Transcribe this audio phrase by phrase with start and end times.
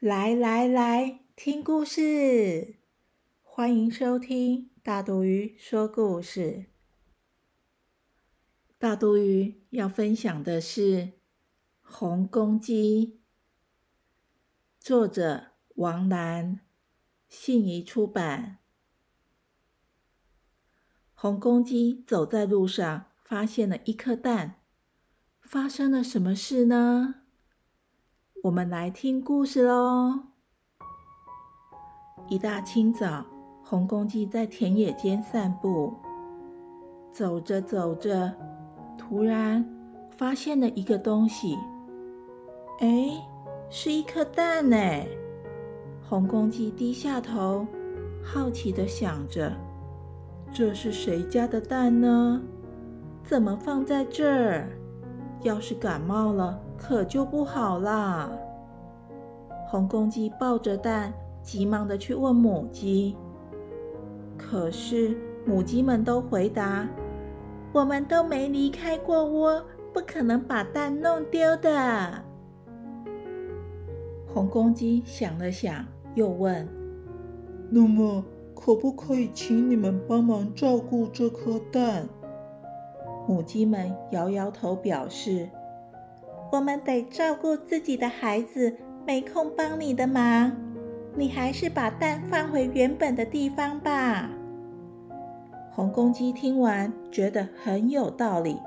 [0.00, 2.76] 来来来，听故事！
[3.42, 6.70] 欢迎收听大肚鱼说故事。
[8.78, 10.96] 大肚鱼要分享的是
[11.82, 13.06] 《红公鸡》，
[14.82, 16.60] 作者王兰，
[17.28, 18.60] 信宜出版。
[21.12, 24.62] 红公鸡走在路上，发现了一颗蛋，
[25.42, 27.19] 发生了什么事呢？
[28.42, 30.18] 我们来听故事喽！
[32.26, 33.22] 一大清早，
[33.62, 35.92] 红公鸡在田野间散步，
[37.12, 38.32] 走着走着，
[38.96, 39.62] 突然
[40.16, 41.58] 发现了一个东西。
[42.78, 43.10] 哎，
[43.68, 44.76] 是一颗蛋呢！
[46.08, 47.66] 红公鸡低下头，
[48.24, 49.52] 好奇的想着：
[50.50, 52.40] 这是谁家的蛋呢？
[53.22, 54.66] 怎么放在这儿？
[55.42, 56.58] 要是感冒了……
[56.80, 58.32] 可就不好啦！
[59.68, 63.14] 红公鸡抱着蛋，急忙的去问母鸡。
[64.38, 65.14] 可是
[65.44, 66.88] 母鸡们都回答
[67.70, 72.24] ：“我们都没离开过窝，不可能把蛋弄丢的。”
[74.26, 76.66] 红公鸡想了想，又问
[77.68, 82.08] ：“那么，可不可以请你们帮忙照顾这颗蛋？”
[83.28, 85.48] 母鸡们摇摇头，表示。
[86.52, 88.76] 我们得照顾自己的孩子，
[89.06, 90.52] 没空帮你的忙。
[91.14, 94.28] 你还是把蛋放回原本的地方吧。
[95.72, 98.60] 红公鸡听完，觉得很有道理，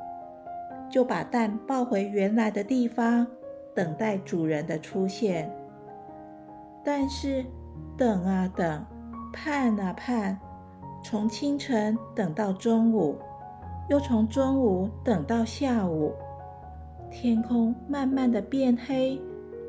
[0.90, 3.28] 就把蛋抱回原来的地方，
[3.76, 5.52] 等待主人的出现。
[6.84, 7.46] 但是，
[7.98, 8.86] 等啊等，
[9.34, 10.38] 盼啊盼，
[11.04, 13.18] 从清晨等到中午，
[13.90, 16.14] 又从中午等到下午。
[17.14, 19.22] 天空慢慢的变黑，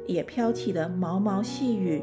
[0.06, 2.02] 也飘起了毛毛细雨。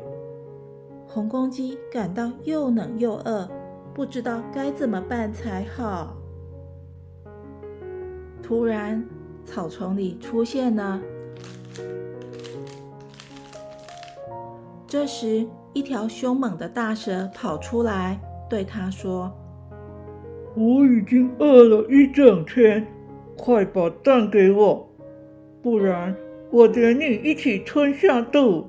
[1.08, 3.50] 红公鸡感到又冷又饿，
[3.92, 6.16] 不知道该怎么办才好。
[8.44, 9.04] 突然，
[9.44, 11.02] 草丛里出现了。
[14.86, 19.32] 这时，一条凶猛的大蛇跑出来，对他说
[20.56, 22.86] ：“我已经饿了一整天，
[23.36, 24.88] 快把蛋给我！”
[25.62, 26.16] 不然，
[26.50, 28.66] 我连你一起吞下肚。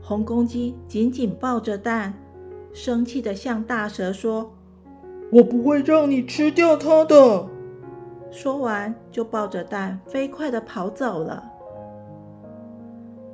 [0.00, 2.14] 红公鸡紧紧抱着蛋，
[2.72, 4.54] 生气的向大蛇说
[5.32, 7.48] ：“我不会让你吃掉它的。”
[8.30, 11.42] 说完，就抱着蛋飞快的跑走了。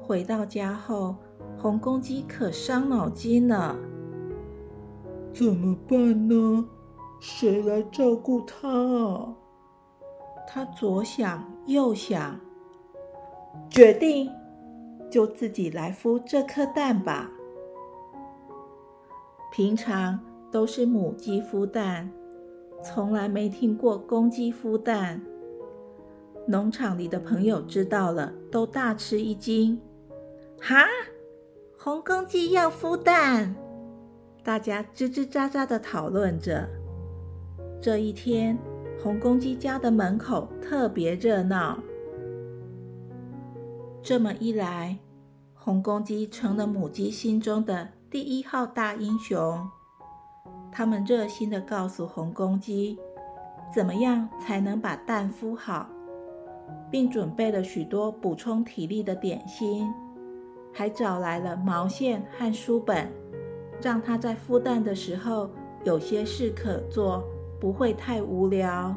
[0.00, 1.16] 回到家后，
[1.58, 3.76] 红公鸡可伤脑筋了。
[5.34, 6.64] 怎么办呢？
[7.20, 9.34] 谁来照顾它啊？
[10.48, 12.38] 他左想又想，
[13.70, 14.30] 决定
[15.10, 17.30] 就自己来孵这颗蛋吧。
[19.52, 20.18] 平常
[20.50, 22.10] 都是母鸡孵蛋，
[22.82, 25.22] 从来没听过公鸡孵蛋。
[26.46, 29.80] 农场里的朋友知道了，都大吃一惊。
[30.60, 30.86] 哈，
[31.78, 33.54] 红公鸡要孵蛋！
[34.42, 36.68] 大家吱吱喳喳的讨论着。
[37.80, 38.58] 这一天。
[39.02, 41.76] 红公鸡家的门口特别热闹。
[44.00, 44.96] 这么一来，
[45.54, 49.68] 红公鸡成了母鸡心中的第一号大英雄。
[50.70, 52.96] 他们热心的告诉红公鸡，
[53.74, 55.88] 怎么样才能把蛋孵好，
[56.88, 59.92] 并准备了许多补充体力的点心，
[60.72, 63.10] 还找来了毛线和书本，
[63.82, 65.50] 让它在孵蛋的时候
[65.82, 67.24] 有些事可做。
[67.62, 68.92] 不会太无聊。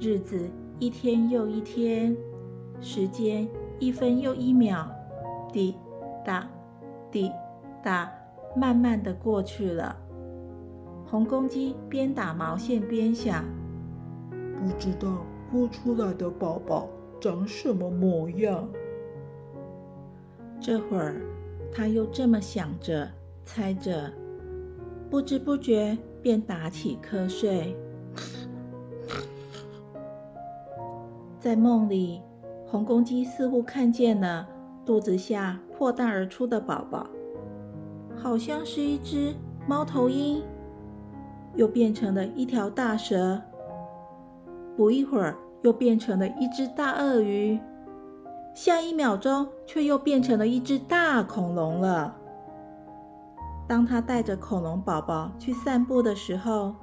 [0.00, 0.50] 日子
[0.80, 2.16] 一天又一天，
[2.80, 3.48] 时间
[3.78, 4.88] 一分又一秒，
[5.52, 5.76] 滴
[6.24, 6.50] 答
[7.08, 7.30] 滴
[7.80, 8.10] 答，
[8.56, 9.96] 慢慢的过去了。
[11.04, 13.44] 红公鸡边打毛线边想：
[14.58, 16.88] 不知道孵出来的宝宝
[17.20, 18.68] 长什么模样。
[20.60, 21.22] 这会儿，
[21.72, 23.08] 他又这么想着、
[23.44, 24.12] 猜着，
[25.08, 25.96] 不知不觉。
[26.26, 27.76] 便打起瞌睡，
[31.38, 32.20] 在梦里，
[32.66, 34.44] 红公鸡似乎看见了
[34.84, 37.06] 肚子下破蛋而出的宝宝，
[38.16, 39.32] 好像是一只
[39.68, 40.42] 猫头鹰，
[41.54, 43.40] 又变成了一条大蛇。
[44.76, 47.56] 不一会儿，又变成了一只大鳄鱼，
[48.52, 52.16] 下一秒钟却又变成了一只大恐龙了。
[53.68, 56.74] 当他带着恐龙宝宝去散步的时候，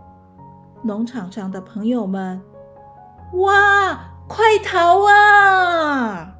[0.81, 2.41] 农场上的朋友们，
[3.33, 6.35] 哇，快逃啊！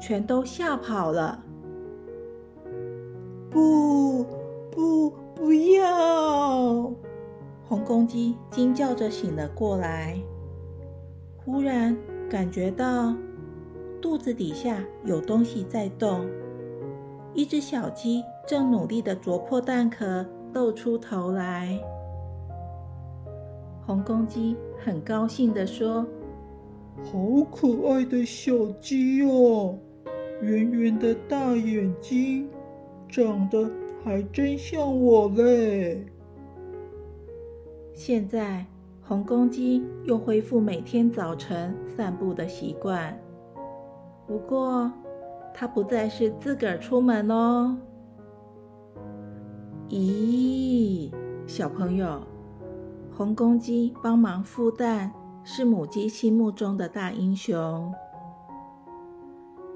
[0.00, 1.42] 全都吓跑了。
[3.50, 4.24] 不
[4.70, 6.92] 不不要！
[7.68, 10.16] 红公鸡惊叫着醒了过来。
[11.44, 11.96] 忽然
[12.30, 13.12] 感觉到
[14.00, 16.24] 肚子底下有东西在动，
[17.34, 21.78] 一只小鸡正努力的啄破蛋壳，露出头来。
[23.86, 26.06] 红公鸡很高兴的说
[27.04, 27.18] ：“好
[27.50, 29.78] 可爱的小鸡哦，
[30.40, 32.48] 圆圆的大眼睛，
[33.08, 33.70] 长得
[34.04, 36.06] 还真像我嘞。”
[37.94, 38.64] 现在。
[39.04, 43.20] 红公鸡又恢复每天早晨散步的习惯，
[44.28, 44.90] 不过
[45.54, 47.76] 他不再是自个儿出门哦。
[49.88, 51.12] 咦，
[51.46, 52.20] 小朋友，
[53.14, 55.12] 红公鸡帮忙孵蛋，
[55.44, 57.92] 是母鸡心目中的大英雄。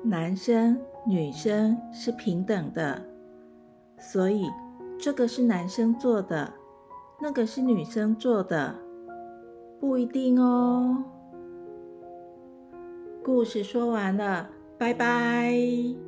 [0.02, 3.02] 男生女生是平等的，
[3.98, 4.50] 所以
[4.98, 6.52] 这个是男生做的，
[7.20, 8.74] 那个是女生做的。
[9.78, 11.04] 不一定哦。
[13.22, 16.05] 故事说完了，拜拜。